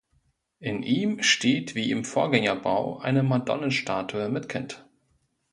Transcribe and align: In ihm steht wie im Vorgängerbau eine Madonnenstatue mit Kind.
In 0.57 0.81
ihm 0.81 1.21
steht 1.21 1.75
wie 1.75 1.91
im 1.91 2.03
Vorgängerbau 2.05 2.97
eine 2.97 3.21
Madonnenstatue 3.21 4.29
mit 4.29 4.49
Kind. 4.49 4.83